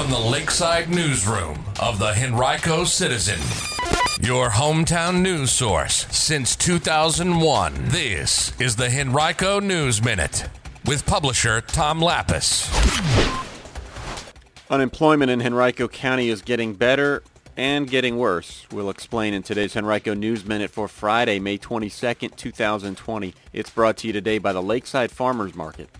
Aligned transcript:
from 0.00 0.10
the 0.10 0.18
Lakeside 0.18 0.88
Newsroom 0.88 1.62
of 1.78 1.98
the 1.98 2.14
Henrico 2.14 2.84
Citizen, 2.84 3.38
your 4.26 4.48
hometown 4.48 5.20
news 5.20 5.50
source 5.50 6.06
since 6.10 6.56
2001. 6.56 7.74
This 7.88 8.58
is 8.58 8.76
the 8.76 8.88
Henrico 8.88 9.60
News 9.60 10.02
Minute 10.02 10.48
with 10.86 11.04
publisher 11.04 11.60
Tom 11.60 12.00
Lappas. 12.00 12.66
Unemployment 14.70 15.30
in 15.30 15.42
Henrico 15.42 15.86
County 15.86 16.30
is 16.30 16.40
getting 16.40 16.72
better 16.72 17.22
and 17.58 17.86
getting 17.86 18.16
worse. 18.16 18.66
We'll 18.72 18.88
explain 18.88 19.34
in 19.34 19.42
today's 19.42 19.76
Henrico 19.76 20.14
News 20.14 20.46
Minute 20.46 20.70
for 20.70 20.88
Friday, 20.88 21.38
May 21.38 21.58
22nd, 21.58 22.36
2020. 22.36 23.34
It's 23.52 23.68
brought 23.68 23.98
to 23.98 24.06
you 24.06 24.14
today 24.14 24.38
by 24.38 24.54
the 24.54 24.62
Lakeside 24.62 25.10
Farmers 25.10 25.54
Market. 25.54 25.90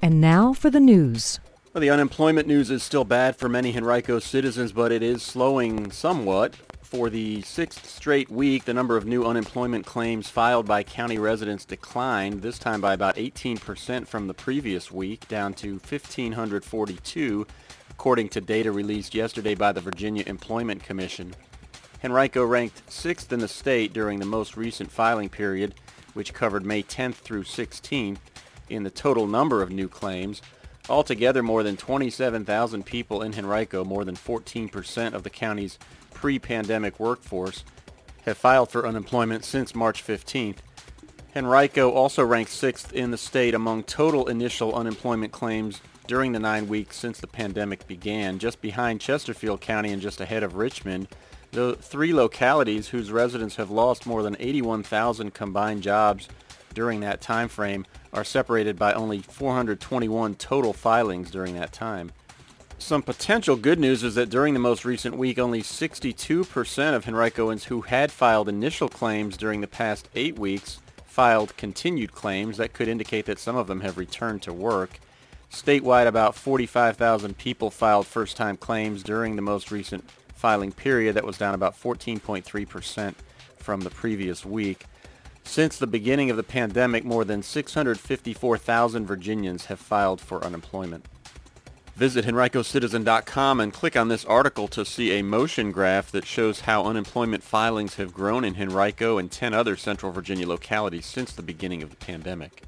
And 0.00 0.20
now 0.20 0.52
for 0.52 0.70
the 0.70 0.78
news. 0.78 1.40
Well, 1.74 1.80
the 1.80 1.90
unemployment 1.90 2.46
news 2.46 2.70
is 2.70 2.84
still 2.84 3.02
bad 3.02 3.34
for 3.34 3.48
many 3.48 3.76
Henrico 3.76 4.20
citizens, 4.20 4.70
but 4.70 4.92
it 4.92 5.02
is 5.02 5.24
slowing 5.24 5.90
somewhat. 5.90 6.54
For 6.82 7.10
the 7.10 7.42
sixth 7.42 7.90
straight 7.90 8.30
week, 8.30 8.64
the 8.64 8.72
number 8.72 8.96
of 8.96 9.06
new 9.06 9.24
unemployment 9.24 9.84
claims 9.84 10.30
filed 10.30 10.66
by 10.66 10.84
county 10.84 11.18
residents 11.18 11.64
declined, 11.64 12.42
this 12.42 12.60
time 12.60 12.80
by 12.80 12.92
about 12.92 13.16
18% 13.16 14.06
from 14.06 14.28
the 14.28 14.34
previous 14.34 14.92
week, 14.92 15.26
down 15.26 15.52
to 15.54 15.80
1,542, 15.80 17.44
according 17.90 18.28
to 18.28 18.40
data 18.40 18.70
released 18.70 19.12
yesterday 19.12 19.56
by 19.56 19.72
the 19.72 19.80
Virginia 19.80 20.22
Employment 20.28 20.80
Commission. 20.84 21.34
Henrico 22.04 22.44
ranked 22.44 22.88
sixth 22.88 23.32
in 23.32 23.40
the 23.40 23.48
state 23.48 23.92
during 23.92 24.20
the 24.20 24.26
most 24.26 24.56
recent 24.56 24.92
filing 24.92 25.28
period, 25.28 25.74
which 26.12 26.34
covered 26.34 26.64
May 26.64 26.84
10th 26.84 27.14
through 27.14 27.42
16th 27.42 28.18
in 28.68 28.84
the 28.84 28.90
total 28.90 29.26
number 29.26 29.60
of 29.60 29.70
new 29.70 29.88
claims. 29.88 30.40
Altogether, 30.88 31.42
more 31.42 31.62
than 31.62 31.76
27,000 31.76 32.84
people 32.84 33.22
in 33.22 33.32
Henrico, 33.34 33.84
more 33.84 34.04
than 34.04 34.16
14% 34.16 35.14
of 35.14 35.22
the 35.22 35.30
county's 35.30 35.78
pre-pandemic 36.12 37.00
workforce, 37.00 37.64
have 38.26 38.36
filed 38.36 38.70
for 38.70 38.86
unemployment 38.86 39.44
since 39.44 39.74
March 39.74 40.04
15th. 40.06 40.58
Henrico 41.34 41.90
also 41.90 42.24
ranks 42.24 42.52
sixth 42.52 42.92
in 42.92 43.10
the 43.10 43.18
state 43.18 43.54
among 43.54 43.82
total 43.82 44.28
initial 44.28 44.74
unemployment 44.74 45.32
claims 45.32 45.80
during 46.06 46.32
the 46.32 46.38
nine 46.38 46.68
weeks 46.68 46.96
since 46.96 47.18
the 47.18 47.26
pandemic 47.26 47.86
began, 47.86 48.38
just 48.38 48.60
behind 48.60 49.00
Chesterfield 49.00 49.60
County 49.60 49.90
and 49.90 50.02
just 50.02 50.20
ahead 50.20 50.42
of 50.42 50.54
Richmond. 50.54 51.08
The 51.52 51.76
three 51.76 52.12
localities 52.12 52.88
whose 52.88 53.10
residents 53.10 53.56
have 53.56 53.70
lost 53.70 54.06
more 54.06 54.22
than 54.22 54.36
81,000 54.38 55.32
combined 55.32 55.82
jobs 55.82 56.28
during 56.74 57.00
that 57.00 57.20
time 57.20 57.48
frame 57.48 57.86
are 58.14 58.24
separated 58.24 58.78
by 58.78 58.92
only 58.92 59.18
421 59.18 60.36
total 60.36 60.72
filings 60.72 61.30
during 61.30 61.54
that 61.54 61.72
time. 61.72 62.12
Some 62.78 63.02
potential 63.02 63.56
good 63.56 63.78
news 63.78 64.02
is 64.02 64.14
that 64.14 64.30
during 64.30 64.54
the 64.54 64.60
most 64.60 64.84
recent 64.84 65.16
week, 65.16 65.38
only 65.38 65.62
62% 65.62 66.94
of 66.94 67.04
Henricoans 67.04 67.64
who 67.64 67.82
had 67.82 68.10
filed 68.10 68.48
initial 68.48 68.88
claims 68.88 69.36
during 69.36 69.60
the 69.60 69.66
past 69.66 70.08
eight 70.14 70.38
weeks 70.38 70.80
filed 71.06 71.56
continued 71.56 72.12
claims. 72.12 72.56
That 72.56 72.72
could 72.72 72.88
indicate 72.88 73.26
that 73.26 73.38
some 73.38 73.56
of 73.56 73.68
them 73.68 73.80
have 73.80 73.96
returned 73.96 74.42
to 74.42 74.52
work. 74.52 74.98
Statewide, 75.50 76.08
about 76.08 76.34
45,000 76.34 77.38
people 77.38 77.70
filed 77.70 78.06
first-time 78.06 78.56
claims 78.56 79.02
during 79.04 79.36
the 79.36 79.42
most 79.42 79.70
recent 79.70 80.08
filing 80.34 80.72
period. 80.72 81.14
That 81.14 81.24
was 81.24 81.38
down 81.38 81.54
about 81.54 81.80
14.3% 81.80 83.14
from 83.56 83.80
the 83.82 83.90
previous 83.90 84.44
week. 84.44 84.84
Since 85.44 85.78
the 85.78 85.86
beginning 85.86 86.30
of 86.30 86.36
the 86.36 86.42
pandemic, 86.42 87.04
more 87.04 87.24
than 87.24 87.42
654,000 87.42 89.06
Virginians 89.06 89.66
have 89.66 89.78
filed 89.78 90.20
for 90.20 90.44
unemployment. 90.44 91.06
Visit 91.94 92.24
henricocitizen.com 92.24 93.60
and 93.60 93.72
click 93.72 93.96
on 93.96 94.08
this 94.08 94.24
article 94.24 94.66
to 94.68 94.84
see 94.84 95.12
a 95.12 95.22
motion 95.22 95.70
graph 95.70 96.10
that 96.10 96.26
shows 96.26 96.60
how 96.60 96.84
unemployment 96.84 97.44
filings 97.44 97.94
have 97.96 98.12
grown 98.12 98.44
in 98.44 98.60
Henrico 98.60 99.16
and 99.16 99.30
10 99.30 99.54
other 99.54 99.76
Central 99.76 100.10
Virginia 100.10 100.48
localities 100.48 101.06
since 101.06 101.32
the 101.32 101.42
beginning 101.42 101.84
of 101.84 101.90
the 101.90 101.96
pandemic. 101.96 102.64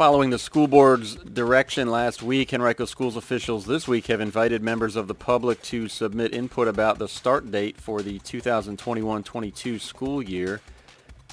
Following 0.00 0.30
the 0.30 0.38
school 0.38 0.66
board's 0.66 1.16
direction 1.16 1.90
last 1.90 2.22
week, 2.22 2.54
Henrico 2.54 2.86
Schools 2.86 3.16
officials 3.16 3.66
this 3.66 3.86
week 3.86 4.06
have 4.06 4.22
invited 4.22 4.62
members 4.62 4.96
of 4.96 5.08
the 5.08 5.14
public 5.14 5.60
to 5.64 5.88
submit 5.88 6.32
input 6.32 6.68
about 6.68 6.98
the 6.98 7.06
start 7.06 7.50
date 7.50 7.78
for 7.78 8.00
the 8.00 8.18
2021-22 8.20 9.78
school 9.78 10.22
year. 10.22 10.62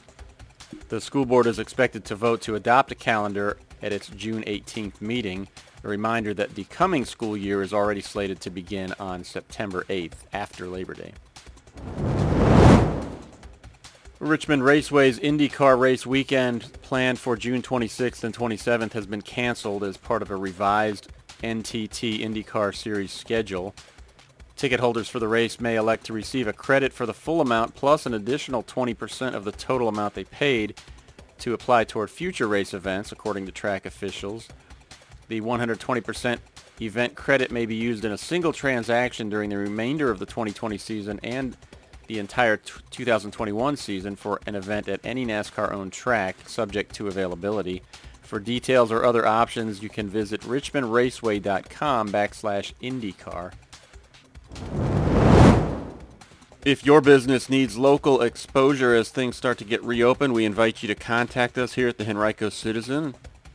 The 0.88 1.03
school 1.03 1.26
board 1.26 1.47
is 1.47 1.59
expected 1.59 2.06
to 2.06 2.15
vote 2.15 2.41
to 2.43 2.54
adopt 2.54 2.91
a 2.93 2.94
calendar 2.94 3.59
at 3.82 3.93
its 3.93 4.09
June 4.09 4.43
18th 4.44 5.03
meeting. 5.03 5.49
A 5.84 5.88
reminder 5.88 6.32
that 6.32 6.54
the 6.54 6.65
coming 6.65 7.04
school 7.04 7.37
year 7.37 7.60
is 7.60 7.75
already 7.75 8.00
slated 8.00 8.41
to 8.41 8.50
begin 8.50 8.94
on 8.99 9.22
September 9.22 9.84
8th 9.91 10.25
after 10.32 10.66
Labor 10.66 10.94
Day. 10.94 11.12
Richmond 14.19 14.65
Raceway's 14.65 15.19
IndyCar 15.19 15.78
race 15.78 16.06
weekend 16.06 16.72
planned 16.81 17.19
for 17.19 17.37
June 17.37 17.60
26th 17.60 18.25
and 18.25 18.34
27th 18.34 18.94
has 18.94 19.06
been 19.06 19.22
canceled 19.22 19.84
as 19.84 19.99
part 19.99 20.22
of 20.22 20.31
a 20.31 20.37
revised 20.37 21.09
NTT 21.43 22.20
IndyCar 22.20 22.75
Series 22.75 23.12
schedule. 23.12 23.75
Ticket 24.58 24.80
holders 24.80 25.08
for 25.08 25.20
the 25.20 25.28
race 25.28 25.60
may 25.60 25.76
elect 25.76 26.06
to 26.06 26.12
receive 26.12 26.48
a 26.48 26.52
credit 26.52 26.92
for 26.92 27.06
the 27.06 27.14
full 27.14 27.41
amount 27.41 27.76
plus 27.76 28.06
an 28.06 28.12
additional 28.12 28.64
20% 28.64 29.34
of 29.34 29.44
the 29.44 29.52
total 29.52 29.86
amount 29.86 30.14
they 30.14 30.24
paid 30.24 30.74
to 31.38 31.54
apply 31.54 31.84
toward 31.84 32.10
future 32.10 32.48
race 32.48 32.74
events, 32.74 33.12
according 33.12 33.46
to 33.46 33.52
track 33.52 33.86
officials. 33.86 34.48
The 35.28 35.41
120% 35.42 36.41
event 36.80 37.14
credit 37.14 37.52
may 37.52 37.66
be 37.66 37.76
used 37.76 38.04
in 38.04 38.10
a 38.10 38.19
single 38.19 38.52
transaction 38.52 39.28
during 39.28 39.50
the 39.50 39.58
remainder 39.58 40.10
of 40.10 40.19
the 40.19 40.26
2020 40.26 40.76
season 40.76 41.20
and 41.22 41.56
the 42.08 42.19
entire 42.19 42.56
t- 42.56 42.72
2021 42.90 43.76
season 43.76 44.16
for 44.16 44.40
an 44.44 44.56
event 44.56 44.88
at 44.88 44.98
any 45.04 45.25
NASCAR-owned 45.25 45.92
track, 45.92 46.34
subject 46.48 46.96
to 46.96 47.06
availability. 47.06 47.80
For 48.22 48.40
details 48.40 48.90
or 48.90 49.04
other 49.04 49.25
options, 49.25 49.84
you 49.84 49.88
can 49.88 50.08
visit 50.08 50.40
richmondraceway.com 50.40 52.08
backslash 52.08 52.72
IndyCar. 52.82 53.52
If 56.64 56.84
your 56.84 57.00
business 57.00 57.48
needs 57.48 57.78
local 57.78 58.20
exposure 58.20 58.92
as 58.92 59.10
things 59.10 59.36
start 59.36 59.58
to 59.58 59.64
get 59.64 59.82
reopened, 59.84 60.34
we 60.34 60.44
invite 60.44 60.82
you 60.82 60.88
to 60.88 60.94
contact 60.96 61.56
us 61.56 61.74
here 61.74 61.86
at 61.86 61.98
the 61.98 62.08
Henrico 62.08 62.48
Citizen. 62.48 63.14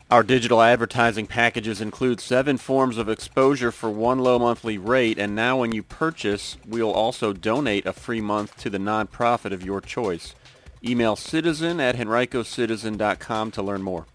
Our 0.09 0.23
digital 0.23 0.61
advertising 0.61 1.27
packages 1.27 1.81
include 1.81 2.21
seven 2.21 2.57
forms 2.57 2.97
of 2.97 3.09
exposure 3.09 3.73
for 3.73 3.89
one 3.89 4.19
low 4.19 4.39
monthly 4.39 4.77
rate, 4.77 5.19
and 5.19 5.35
now 5.35 5.57
when 5.57 5.73
you 5.73 5.83
purchase, 5.83 6.55
we'll 6.65 6.93
also 6.93 7.33
donate 7.33 7.85
a 7.85 7.91
free 7.91 8.21
month 8.21 8.55
to 8.59 8.69
the 8.69 8.77
nonprofit 8.77 9.51
of 9.51 9.65
your 9.65 9.81
choice. 9.81 10.33
Email 10.81 11.17
citizen 11.17 11.81
at 11.81 11.97
henricocitizen.com 11.97 13.51
to 13.51 13.61
learn 13.61 13.81
more. 13.81 14.05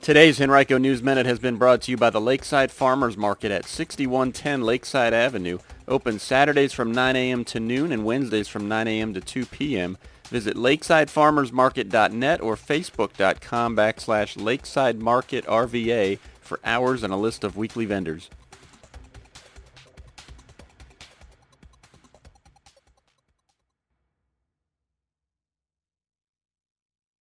Today's 0.00 0.40
Henrico 0.40 0.78
News 0.78 1.02
Minute 1.02 1.26
has 1.26 1.38
been 1.38 1.56
brought 1.56 1.82
to 1.82 1.90
you 1.92 1.96
by 1.96 2.10
the 2.10 2.20
Lakeside 2.20 2.70
Farmers 2.72 3.16
Market 3.16 3.50
at 3.50 3.66
6110 3.66 4.62
Lakeside 4.62 5.12
Avenue. 5.12 5.58
Open 5.88 6.18
Saturdays 6.18 6.72
from 6.72 6.90
9 6.90 7.14
a.m. 7.14 7.44
to 7.44 7.60
noon 7.60 7.92
and 7.92 8.04
Wednesdays 8.04 8.48
from 8.48 8.66
9 8.66 8.88
a.m. 8.88 9.14
to 9.14 9.20
2 9.20 9.46
p.m. 9.46 9.96
Visit 10.28 10.56
lakesidefarmersmarket.net 10.56 12.40
or 12.40 12.56
facebook.com 12.56 13.76
backslash 13.76 14.36
lakesidemarketrva 14.36 16.18
for 16.40 16.58
hours 16.64 17.02
and 17.04 17.12
a 17.12 17.16
list 17.16 17.44
of 17.44 17.56
weekly 17.56 17.84
vendors. 17.84 18.28